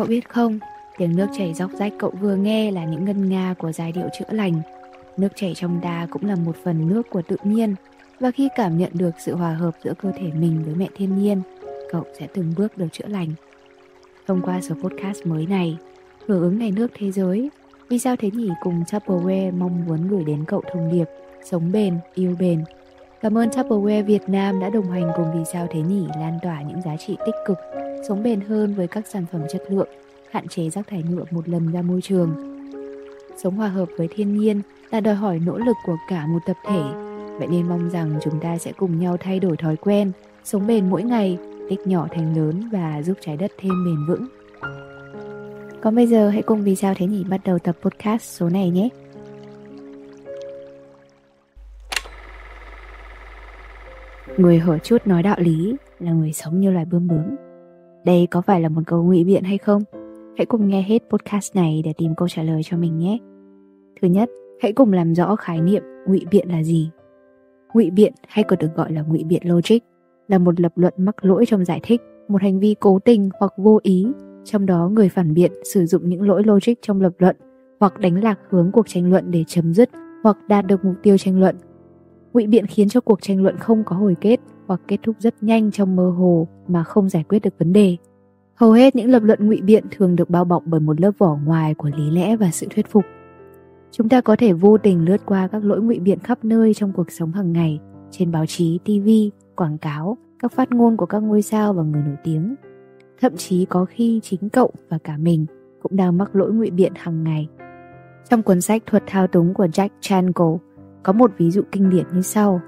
[0.00, 0.58] Cậu biết không,
[0.98, 4.08] tiếng nước chảy dọc rách cậu vừa nghe là những ngân nga của giai điệu
[4.18, 4.60] chữa lành.
[5.16, 7.74] Nước chảy trong ta cũng là một phần nước của tự nhiên
[8.20, 11.18] và khi cảm nhận được sự hòa hợp giữa cơ thể mình với mẹ thiên
[11.18, 11.42] nhiên,
[11.90, 13.28] cậu sẽ từng bước được chữa lành.
[14.26, 15.78] Thông qua số podcast mới này,
[16.26, 17.50] hưởng ứng ngày nước thế giới,
[17.88, 21.06] vì sao thế nhỉ cùng Tupperware mong muốn gửi đến cậu thông điệp
[21.50, 22.64] sống bền, yêu bền.
[23.20, 26.62] Cảm ơn Tupperware Việt Nam đã đồng hành cùng Vì sao thế nhỉ lan tỏa
[26.62, 27.58] những giá trị tích cực,
[28.08, 29.88] sống bền hơn với các sản phẩm chất lượng,
[30.30, 32.34] hạn chế rác thải nhựa một lần ra môi trường.
[33.36, 34.60] Sống hòa hợp với thiên nhiên
[34.90, 36.82] là đòi hỏi nỗ lực của cả một tập thể.
[37.38, 40.12] Vậy nên mong rằng chúng ta sẽ cùng nhau thay đổi thói quen,
[40.44, 44.26] sống bền mỗi ngày, tích nhỏ thành lớn và giúp trái đất thêm bền vững.
[45.80, 48.70] Còn bây giờ hãy cùng Vì sao thế nhỉ bắt đầu tập podcast số này
[48.70, 48.88] nhé.
[54.36, 57.49] Người hở chút nói đạo lý là người sống như loài bướm bướm.
[58.04, 59.82] Đây có phải là một câu ngụy biện hay không?
[60.36, 63.18] Hãy cùng nghe hết podcast này để tìm câu trả lời cho mình nhé.
[64.02, 64.30] Thứ nhất,
[64.62, 66.90] hãy cùng làm rõ khái niệm ngụy biện là gì.
[67.74, 69.78] Ngụy biện hay còn được gọi là ngụy biện logic
[70.28, 73.52] là một lập luận mắc lỗi trong giải thích, một hành vi cố tình hoặc
[73.56, 74.06] vô ý,
[74.44, 77.36] trong đó người phản biện sử dụng những lỗi logic trong lập luận
[77.80, 79.90] hoặc đánh lạc hướng cuộc tranh luận để chấm dứt
[80.22, 81.56] hoặc đạt được mục tiêu tranh luận.
[82.32, 85.42] Ngụy biện khiến cho cuộc tranh luận không có hồi kết hoặc kết thúc rất
[85.42, 87.96] nhanh trong mơ hồ mà không giải quyết được vấn đề.
[88.54, 91.38] Hầu hết những lập luận ngụy biện thường được bao bọc bởi một lớp vỏ
[91.44, 93.04] ngoài của lý lẽ và sự thuyết phục.
[93.90, 96.92] Chúng ta có thể vô tình lướt qua các lỗi ngụy biện khắp nơi trong
[96.92, 99.08] cuộc sống hàng ngày, trên báo chí, TV,
[99.56, 102.54] quảng cáo, các phát ngôn của các ngôi sao và người nổi tiếng.
[103.20, 105.46] Thậm chí có khi chính cậu và cả mình
[105.82, 107.48] cũng đang mắc lỗi ngụy biện hàng ngày.
[108.30, 110.58] Trong cuốn sách Thuật thao túng của Jack Chanko
[111.02, 112.60] có một ví dụ kinh điển như sau.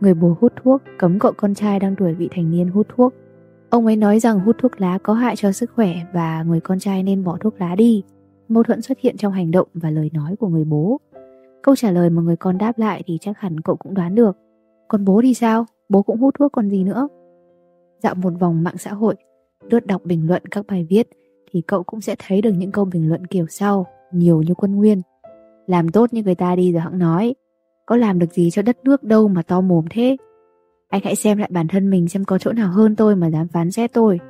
[0.00, 3.14] Người bố hút thuốc cấm cậu con trai đang tuổi vị thành niên hút thuốc.
[3.70, 6.78] Ông ấy nói rằng hút thuốc lá có hại cho sức khỏe và người con
[6.78, 8.04] trai nên bỏ thuốc lá đi.
[8.48, 11.00] Mâu thuẫn xuất hiện trong hành động và lời nói của người bố.
[11.62, 14.36] Câu trả lời mà người con đáp lại thì chắc hẳn cậu cũng đoán được.
[14.88, 15.66] Còn bố thì sao?
[15.88, 17.08] Bố cũng hút thuốc còn gì nữa?
[18.02, 19.14] Dạo một vòng mạng xã hội,
[19.70, 21.08] lướt đọc bình luận các bài viết
[21.52, 24.76] thì cậu cũng sẽ thấy được những câu bình luận kiểu sau, nhiều như quân
[24.76, 25.02] nguyên.
[25.66, 27.34] Làm tốt như người ta đi rồi hẵng nói,
[27.90, 30.16] có làm được gì cho đất nước đâu mà to mồm thế.
[30.88, 33.48] Anh hãy xem lại bản thân mình xem có chỗ nào hơn tôi mà dám
[33.48, 34.20] phán xét tôi.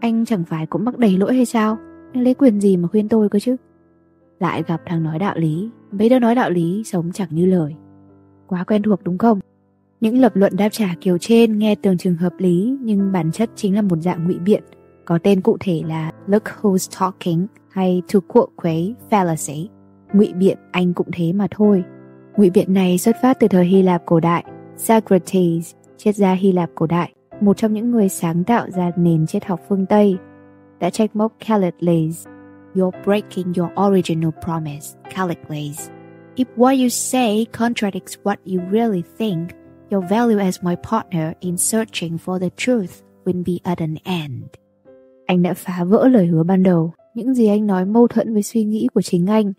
[0.00, 1.78] Anh chẳng phải cũng mắc đầy lỗi hay sao?
[2.12, 3.56] Anh lấy quyền gì mà khuyên tôi cơ chứ?
[4.40, 7.74] Lại gặp thằng nói đạo lý, mấy đứa nói đạo lý sống chẳng như lời.
[8.46, 9.40] Quá quen thuộc đúng không?
[10.00, 13.50] Những lập luận đáp trả kiểu trên nghe tưởng chừng hợp lý nhưng bản chất
[13.54, 14.62] chính là một dạng ngụy biện,
[15.04, 19.66] có tên cụ thể là Look Who's Talking hay To Quote Quấy Fallacy.
[20.12, 21.84] Ngụy biện anh cũng thế mà thôi.
[22.36, 24.44] Ngụy biện này xuất phát từ thời Hy Lạp cổ đại.
[24.76, 29.26] Socrates, triết gia Hy Lạp cổ đại, một trong những người sáng tạo ra nền
[29.26, 30.16] triết học phương Tây,
[30.80, 32.26] đã trách móc Callicles.
[32.74, 35.90] You're breaking your original promise, Callicles.
[36.36, 39.48] If what you say contradicts what you really think,
[39.90, 44.44] your value as my partner in searching for the truth will be at an end.
[45.26, 46.92] Anh đã phá vỡ lời hứa ban đầu.
[47.14, 49.52] Những gì anh nói mâu thuẫn với suy nghĩ của chính anh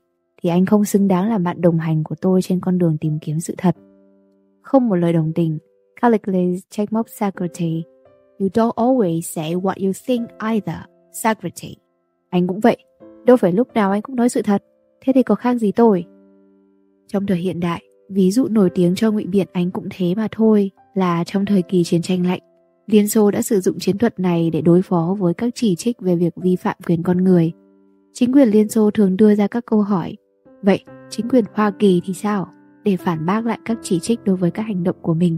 [0.44, 3.20] thì anh không xứng đáng là bạn đồng hành của tôi trên con đường tìm
[3.22, 3.76] kiếm sự thật.
[4.62, 5.58] Không một lời đồng tình,
[6.02, 7.84] Callicles trách móc Socrates.
[8.40, 10.80] You don't always say what you think either,
[11.12, 11.78] Socrates.
[12.30, 12.78] Anh cũng vậy,
[13.26, 14.64] đâu phải lúc nào anh cũng nói sự thật,
[15.02, 16.06] thế thì có khác gì tôi?
[17.08, 20.28] Trong thời hiện đại, ví dụ nổi tiếng cho ngụy biện anh cũng thế mà
[20.32, 22.42] thôi, là trong thời kỳ chiến tranh lạnh,
[22.88, 26.00] Liên Xô đã sử dụng chiến thuật này để đối phó với các chỉ trích
[26.00, 27.52] về việc vi phạm quyền con người.
[28.14, 30.16] Chính quyền Liên Xô thường đưa ra các câu hỏi
[30.62, 32.48] Vậy, chính quyền Hoa Kỳ thì sao?
[32.84, 35.38] Để phản bác lại các chỉ trích đối với các hành động của mình.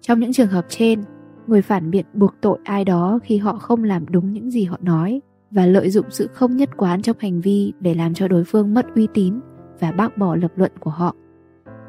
[0.00, 1.02] Trong những trường hợp trên,
[1.46, 4.78] người phản biện buộc tội ai đó khi họ không làm đúng những gì họ
[4.82, 5.20] nói
[5.50, 8.74] và lợi dụng sự không nhất quán trong hành vi để làm cho đối phương
[8.74, 9.40] mất uy tín
[9.80, 11.14] và bác bỏ lập luận của họ.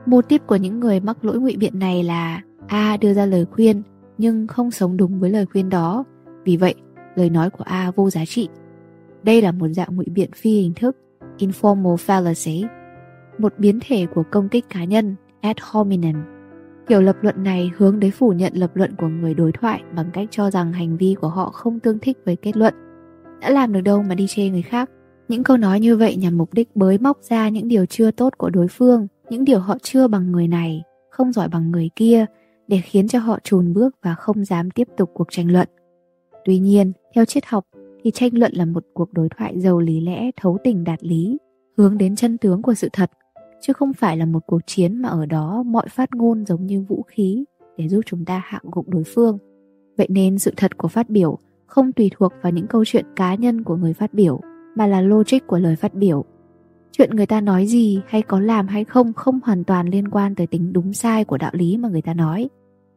[0.05, 3.45] Mô típ của những người mắc lỗi ngụy biện này là A đưa ra lời
[3.51, 3.81] khuyên
[4.17, 6.03] nhưng không sống đúng với lời khuyên đó,
[6.43, 6.75] vì vậy
[7.15, 8.49] lời nói của A vô giá trị.
[9.23, 10.97] Đây là một dạng ngụy biện phi hình thức
[11.37, 12.67] informal fallacy,
[13.37, 16.23] một biến thể của công kích cá nhân ad hominem.
[16.87, 20.09] Kiểu lập luận này hướng đến phủ nhận lập luận của người đối thoại bằng
[20.13, 22.73] cách cho rằng hành vi của họ không tương thích với kết luận.
[23.41, 24.89] Đã làm được đâu mà đi chê người khác.
[25.27, 28.33] Những câu nói như vậy nhằm mục đích bới móc ra những điều chưa tốt
[28.37, 32.25] của đối phương, những điều họ chưa bằng người này, không giỏi bằng người kia,
[32.67, 35.67] để khiến cho họ trùn bước và không dám tiếp tục cuộc tranh luận.
[36.45, 37.65] Tuy nhiên, theo triết học,
[38.07, 41.37] thì tranh luận là một cuộc đối thoại giàu lý lẽ, thấu tình đạt lý,
[41.77, 43.11] hướng đến chân tướng của sự thật,
[43.61, 46.81] chứ không phải là một cuộc chiến mà ở đó mọi phát ngôn giống như
[46.81, 47.45] vũ khí
[47.77, 49.37] để giúp chúng ta hạ gục đối phương.
[49.97, 53.35] Vậy nên sự thật của phát biểu không tùy thuộc vào những câu chuyện cá
[53.35, 54.41] nhân của người phát biểu,
[54.75, 56.25] mà là logic của lời phát biểu.
[56.91, 60.35] Chuyện người ta nói gì hay có làm hay không không hoàn toàn liên quan
[60.35, 62.49] tới tính đúng sai của đạo lý mà người ta nói.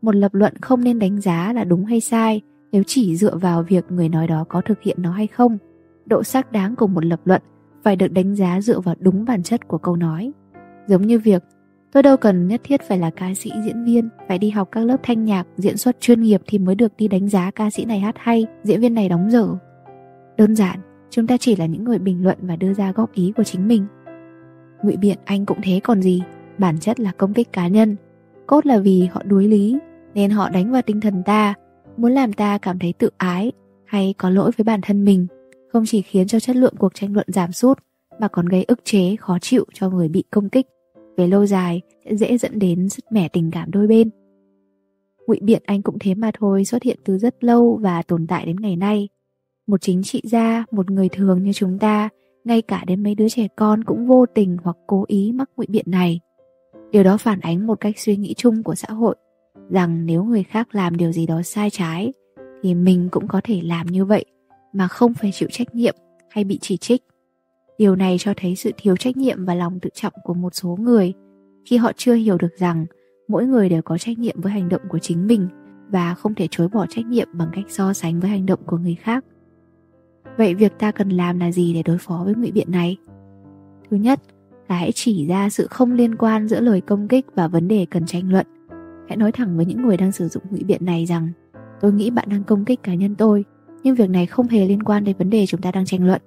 [0.02, 2.42] Một lập luận không nên đánh giá là đúng hay sai
[2.72, 5.58] nếu chỉ dựa vào việc người nói đó có thực hiện nó hay không,
[6.06, 7.42] độ xác đáng của một lập luận
[7.82, 10.32] phải được đánh giá dựa vào đúng bản chất của câu nói.
[10.86, 11.42] Giống như việc,
[11.92, 14.80] tôi đâu cần nhất thiết phải là ca sĩ diễn viên, phải đi học các
[14.80, 17.84] lớp thanh nhạc, diễn xuất chuyên nghiệp thì mới được đi đánh giá ca sĩ
[17.84, 19.48] này hát hay, diễn viên này đóng dở.
[20.36, 20.80] Đơn giản,
[21.10, 23.68] chúng ta chỉ là những người bình luận và đưa ra góp ý của chính
[23.68, 23.86] mình.
[24.82, 26.22] Ngụy biện, anh cũng thế còn gì?
[26.58, 27.96] Bản chất là công kích cá nhân.
[28.46, 29.78] Cốt là vì họ đuối lý,
[30.14, 31.54] nên họ đánh vào tinh thần ta
[32.00, 33.52] muốn làm ta cảm thấy tự ái
[33.84, 35.26] hay có lỗi với bản thân mình
[35.72, 37.78] không chỉ khiến cho chất lượng cuộc tranh luận giảm sút,
[38.20, 40.66] mà còn gây ức chế, khó chịu cho người bị công kích.
[41.16, 44.10] Về lâu dài, sẽ dễ dẫn đến sứt mẻ tình cảm đôi bên.
[45.26, 48.46] Ngụy biện anh cũng thế mà thôi, xuất hiện từ rất lâu và tồn tại
[48.46, 49.08] đến ngày nay.
[49.66, 52.08] Một chính trị gia, một người thường như chúng ta,
[52.44, 55.66] ngay cả đến mấy đứa trẻ con cũng vô tình hoặc cố ý mắc ngụy
[55.68, 56.20] biện này.
[56.90, 59.16] Điều đó phản ánh một cách suy nghĩ chung của xã hội
[59.70, 62.12] rằng nếu người khác làm điều gì đó sai trái,
[62.62, 64.24] thì mình cũng có thể làm như vậy
[64.72, 65.94] mà không phải chịu trách nhiệm
[66.30, 67.02] hay bị chỉ trích.
[67.78, 70.76] Điều này cho thấy sự thiếu trách nhiệm và lòng tự trọng của một số
[70.80, 71.12] người
[71.64, 72.86] khi họ chưa hiểu được rằng
[73.28, 75.48] mỗi người đều có trách nhiệm với hành động của chính mình
[75.88, 78.76] và không thể chối bỏ trách nhiệm bằng cách so sánh với hành động của
[78.76, 79.24] người khác.
[80.36, 82.96] Vậy việc ta cần làm là gì để đối phó với ngụy biện này?
[83.90, 84.20] Thứ nhất,
[84.68, 87.86] là hãy chỉ ra sự không liên quan giữa lời công kích và vấn đề
[87.90, 88.46] cần tranh luận
[89.10, 91.28] hãy nói thẳng với những người đang sử dụng ngụy biện này rằng,
[91.80, 93.44] tôi nghĩ bạn đang công kích cá nhân tôi,
[93.82, 96.22] nhưng việc này không hề liên quan đến vấn đề chúng ta đang tranh luận.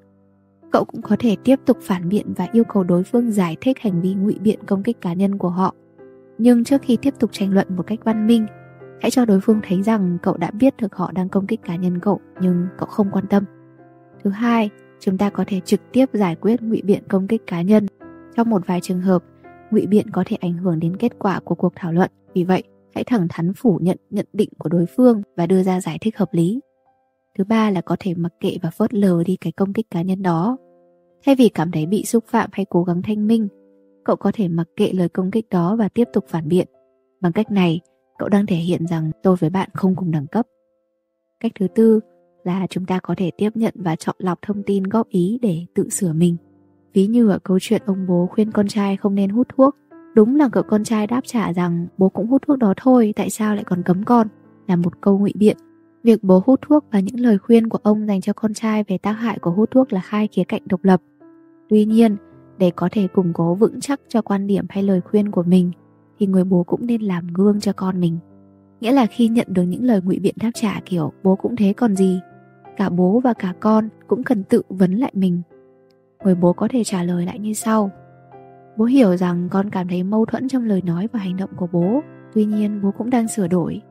[0.71, 3.79] Cậu cũng có thể tiếp tục phản biện và yêu cầu đối phương giải thích
[3.79, 5.75] hành vi ngụy biện công kích cá nhân của họ.
[6.37, 8.45] Nhưng trước khi tiếp tục tranh luận một cách văn minh,
[9.01, 11.75] hãy cho đối phương thấy rằng cậu đã biết được họ đang công kích cá
[11.75, 13.43] nhân cậu, nhưng cậu không quan tâm.
[14.23, 14.69] Thứ hai,
[14.99, 17.87] chúng ta có thể trực tiếp giải quyết ngụy biện công kích cá nhân.
[18.35, 19.23] Trong một vài trường hợp,
[19.71, 22.11] ngụy biện có thể ảnh hưởng đến kết quả của cuộc thảo luận.
[22.33, 22.63] Vì vậy
[22.95, 26.17] hãy thẳng thắn phủ nhận nhận định của đối phương và đưa ra giải thích
[26.17, 26.59] hợp lý.
[27.37, 30.01] Thứ ba là có thể mặc kệ và phớt lờ đi cái công kích cá
[30.01, 30.57] nhân đó.
[31.25, 33.47] Thay vì cảm thấy bị xúc phạm hay cố gắng thanh minh,
[34.03, 36.67] cậu có thể mặc kệ lời công kích đó và tiếp tục phản biện.
[37.21, 37.79] Bằng cách này,
[38.17, 40.47] cậu đang thể hiện rằng tôi với bạn không cùng đẳng cấp.
[41.39, 41.99] Cách thứ tư
[42.43, 45.65] là chúng ta có thể tiếp nhận và chọn lọc thông tin góp ý để
[45.75, 46.37] tự sửa mình.
[46.93, 49.75] Ví như ở câu chuyện ông bố khuyên con trai không nên hút thuốc
[50.15, 53.29] đúng là cậu con trai đáp trả rằng bố cũng hút thuốc đó thôi, tại
[53.29, 54.27] sao lại còn cấm con?
[54.67, 55.57] Là một câu ngụy biện.
[56.03, 58.97] Việc bố hút thuốc và những lời khuyên của ông dành cho con trai về
[58.97, 61.01] tác hại của hút thuốc là hai khía cạnh độc lập.
[61.69, 62.15] Tuy nhiên,
[62.57, 65.71] để có thể củng cố vững chắc cho quan điểm hay lời khuyên của mình,
[66.19, 68.17] thì người bố cũng nên làm gương cho con mình.
[68.81, 71.73] Nghĩa là khi nhận được những lời ngụy biện đáp trả kiểu bố cũng thế
[71.73, 72.19] còn gì?
[72.77, 75.41] cả bố và cả con cũng cần tự vấn lại mình.
[76.23, 77.91] Người bố có thể trả lời lại như sau
[78.77, 81.67] bố hiểu rằng con cảm thấy mâu thuẫn trong lời nói và hành động của
[81.71, 82.01] bố,
[82.33, 83.81] tuy nhiên bố cũng đang sửa đổi.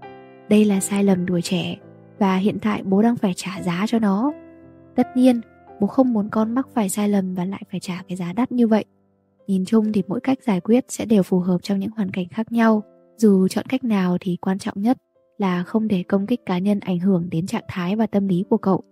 [0.48, 1.76] Đây là sai lầm tuổi trẻ,
[2.18, 4.32] và hiện tại bố đang phải trả giá cho nó.
[4.96, 5.40] Tất nhiên,
[5.80, 8.52] bố không muốn con mắc phải sai lầm và lại phải trả cái giá đắt
[8.52, 8.84] như vậy.
[9.46, 12.28] Nhìn chung thì mỗi cách giải quyết sẽ đều phù hợp trong những hoàn cảnh
[12.28, 12.82] khác nhau.
[13.16, 14.98] Dù chọn cách nào thì quan trọng nhất
[15.38, 18.44] là không để công kích cá nhân ảnh hưởng đến trạng thái và tâm lý
[18.50, 18.82] của cậu.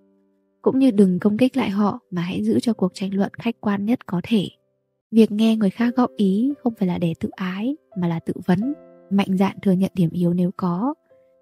[0.62, 3.60] Cũng như đừng công kích lại họ mà hãy giữ cho cuộc tranh luận khách
[3.60, 4.48] quan nhất có thể
[5.10, 8.32] việc nghe người khác góp ý không phải là để tự ái, mà là tự
[8.46, 8.74] vấn.
[9.10, 10.94] Mạnh dạn thừa nhận điểm yếu nếu có,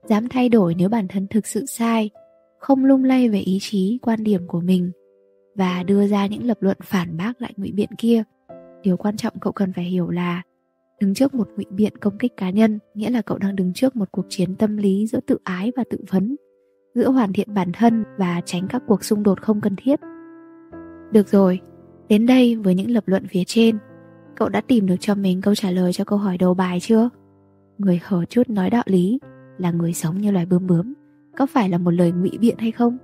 [0.08, 2.10] dám thay đổi nếu bản thân thực sự sai,
[2.58, 4.90] không lung lay về ý chí, quan điểm của mình,
[5.54, 8.22] và đưa ra những lập luận phản bác lại ngụy biện kia.
[8.82, 10.42] Điều quan trọng cậu cần phải hiểu là,
[11.00, 13.96] đứng trước một ngụy biện công kích cá nhân nghĩa là cậu đang đứng trước
[13.96, 16.36] một cuộc chiến tâm lý giữa tự ái và tự vấn,
[16.94, 20.00] giữa hoàn thiện bản thân và tránh các cuộc xung đột không cần thiết.
[21.12, 21.60] Được rồi
[22.08, 23.78] đến đây với những lập luận phía trên
[24.36, 27.08] cậu đã tìm được cho mình câu trả lời cho câu hỏi đầu bài chưa
[27.78, 29.18] người hở chút nói đạo lý
[29.58, 30.94] là người sống như loài bướm bướm
[31.38, 32.98] có phải là một lời ngụy biện hay không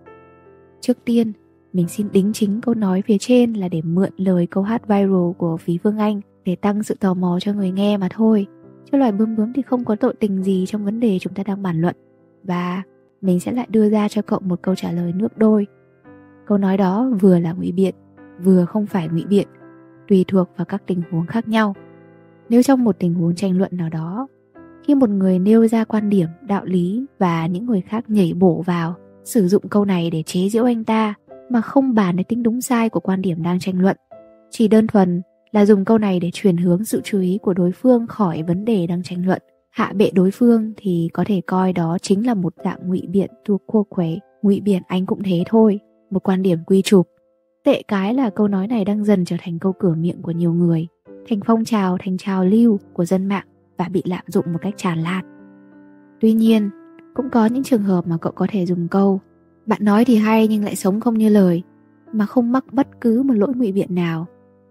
[0.80, 1.32] trước tiên
[1.74, 5.32] mình xin đính chính câu nói phía trên là để mượn lời câu hát viral
[5.38, 8.46] của Phí Vương Anh để tăng sự tò mò cho người nghe mà thôi.
[8.92, 11.42] Chứ loài bướm bướm thì không có tội tình gì trong vấn đề chúng ta
[11.42, 11.96] đang bàn luận.
[12.42, 12.82] Và
[13.20, 15.66] mình sẽ lại đưa ra cho cậu một câu trả lời nước đôi.
[16.46, 17.94] Câu nói đó vừa là ngụy biện,
[18.42, 19.48] vừa không phải ngụy biện,
[20.08, 21.74] tùy thuộc vào các tình huống khác nhau.
[22.48, 24.28] Nếu trong một tình huống tranh luận nào đó,
[24.86, 28.62] khi một người nêu ra quan điểm, đạo lý và những người khác nhảy bổ
[28.66, 31.14] vào, sử dụng câu này để chế giễu anh ta
[31.50, 33.96] mà không bàn đến tính đúng sai của quan điểm đang tranh luận.
[34.50, 35.22] Chỉ đơn thuần
[35.52, 38.64] là dùng câu này để chuyển hướng sự chú ý của đối phương khỏi vấn
[38.64, 39.42] đề đang tranh luận.
[39.70, 43.30] Hạ bệ đối phương thì có thể coi đó chính là một dạng ngụy biện
[43.44, 47.06] thuộc khô quế ngụy biện anh cũng thế thôi một quan điểm quy chụp
[47.64, 50.52] tệ cái là câu nói này đang dần trở thành câu cửa miệng của nhiều
[50.52, 50.86] người.
[51.28, 53.46] Thành phong trào, thành trào lưu của dân mạng
[53.78, 55.24] và bị lạm dụng một cách tràn lan.
[56.20, 56.70] Tuy nhiên,
[57.14, 59.20] cũng có những trường hợp mà cậu có thể dùng câu,
[59.66, 61.62] bạn nói thì hay nhưng lại sống không như lời
[62.12, 64.26] mà không mắc bất cứ một lỗi ngụy biện nào,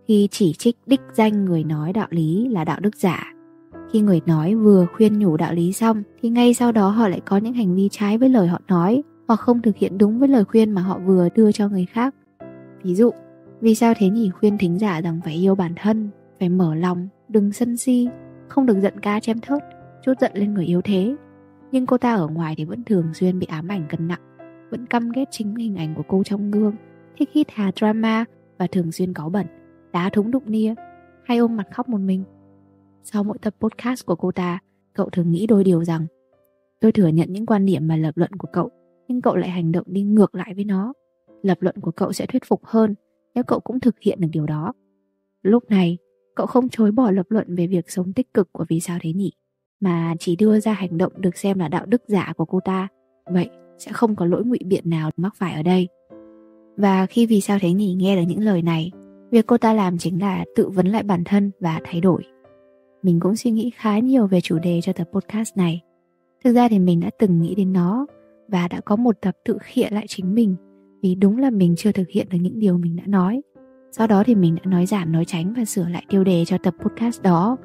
[0.07, 3.33] khi chỉ trích đích danh người nói đạo lý là đạo đức giả.
[3.91, 7.21] Khi người nói vừa khuyên nhủ đạo lý xong, thì ngay sau đó họ lại
[7.25, 10.27] có những hành vi trái với lời họ nói, hoặc không thực hiện đúng với
[10.27, 12.15] lời khuyên mà họ vừa đưa cho người khác
[12.83, 13.11] ví dụ,
[13.61, 16.09] vì sao thế nhỉ khuyên thính giả rằng phải yêu bản thân,
[16.39, 18.07] phải mở lòng, đừng sân si,
[18.47, 19.63] không được giận ca chém thớt,
[20.03, 21.15] chút giận lên người yếu thế.
[21.71, 24.21] Nhưng cô ta ở ngoài thì vẫn thường xuyên bị ám ảnh cân nặng,
[24.71, 26.75] vẫn căm ghét chính hình ảnh của cô trong gương,
[27.17, 28.25] thích hít hà drama
[28.57, 29.45] và thường xuyên cáu bẩn,
[29.93, 30.73] đá thúng đụng nia,
[31.23, 32.23] hay ôm mặt khóc một mình.
[33.03, 34.59] Sau mỗi tập podcast của cô ta,
[34.93, 36.05] cậu thường nghĩ đôi điều rằng,
[36.81, 38.69] tôi thừa nhận những quan điểm và lập luận của cậu,
[39.07, 40.93] nhưng cậu lại hành động đi ngược lại với nó
[41.43, 42.95] lập luận của cậu sẽ thuyết phục hơn
[43.35, 44.73] nếu cậu cũng thực hiện được điều đó.
[45.41, 45.97] Lúc này,
[46.35, 49.13] cậu không chối bỏ lập luận về việc sống tích cực của vì sao thế
[49.13, 49.31] nhỉ,
[49.79, 52.87] mà chỉ đưa ra hành động được xem là đạo đức giả của cô ta.
[53.25, 55.87] Vậy sẽ không có lỗi ngụy biện nào mắc phải ở đây.
[56.77, 58.91] Và khi vì sao thế nhỉ nghe được những lời này,
[59.31, 62.23] việc cô ta làm chính là tự vấn lại bản thân và thay đổi.
[63.03, 65.81] Mình cũng suy nghĩ khá nhiều về chủ đề cho tập podcast này.
[66.43, 68.05] Thực ra thì mình đã từng nghĩ đến nó
[68.47, 70.55] và đã có một tập tự khịa lại chính mình
[71.03, 73.41] vì đúng là mình chưa thực hiện được những điều mình đã nói
[73.91, 76.57] sau đó thì mình đã nói giảm nói tránh và sửa lại tiêu đề cho
[76.57, 77.57] tập podcast đó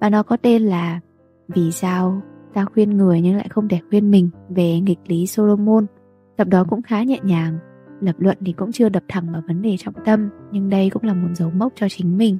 [0.00, 1.00] và nó có tên là
[1.48, 2.22] vì sao
[2.54, 5.86] ta khuyên người nhưng lại không thể khuyên mình về nghịch lý Solomon.
[6.36, 7.58] Tập đó cũng khá nhẹ nhàng,
[8.00, 11.02] lập luận thì cũng chưa đập thẳng vào vấn đề trọng tâm, nhưng đây cũng
[11.02, 12.38] là một dấu mốc cho chính mình.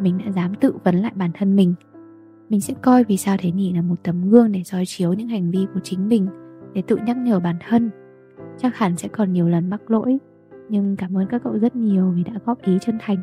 [0.00, 1.74] Mình đã dám tự vấn lại bản thân mình.
[2.48, 5.28] Mình sẽ coi vì sao thế nhỉ là một tấm gương để soi chiếu những
[5.28, 6.28] hành vi của chính mình,
[6.74, 7.90] để tự nhắc nhở bản thân.
[8.58, 10.18] Chắc hẳn sẽ còn nhiều lần mắc lỗi,
[10.68, 13.18] nhưng cảm ơn các cậu rất nhiều vì đã góp ý chân thành.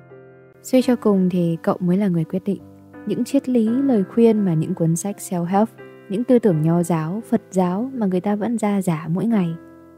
[0.64, 2.62] Suy cho cùng thì cậu mới là người quyết định
[3.08, 5.66] những triết lý, lời khuyên mà những cuốn sách self-help,
[6.10, 9.50] những tư tưởng nho giáo, Phật giáo mà người ta vẫn ra giả mỗi ngày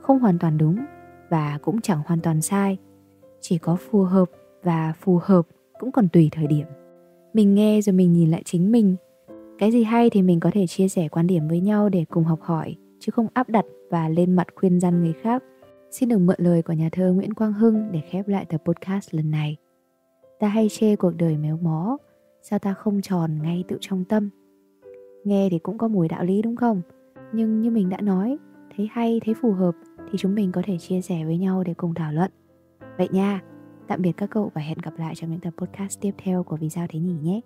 [0.02, 0.80] không hoàn toàn đúng
[1.30, 2.78] và cũng chẳng hoàn toàn sai.
[3.42, 4.30] Chỉ có phù hợp
[4.64, 5.48] và phù hợp
[5.80, 6.66] cũng còn tùy thời điểm.
[7.34, 8.96] Mình nghe rồi mình nhìn lại chính mình.
[9.60, 12.24] Cái gì hay thì mình có thể chia sẻ quan điểm với nhau để cùng
[12.24, 15.44] học hỏi, chứ không áp đặt và lên mặt khuyên răn người khác.
[15.92, 19.14] Xin đừng mượn lời của nhà thơ Nguyễn Quang Hưng để khép lại tập podcast
[19.14, 19.58] lần này.
[20.40, 21.98] Ta hay chê cuộc đời méo mó,
[22.42, 24.30] sao ta không tròn ngay tự trong tâm
[25.24, 26.82] nghe thì cũng có mùi đạo lý đúng không
[27.34, 28.38] nhưng như mình đã nói
[28.76, 29.76] thấy hay thấy phù hợp
[30.12, 32.32] thì chúng mình có thể chia sẻ với nhau để cùng thảo luận
[32.98, 33.42] vậy nha
[33.88, 36.56] tạm biệt các cậu và hẹn gặp lại trong những tập podcast tiếp theo của
[36.56, 37.42] vì sao thế nhỉ nhé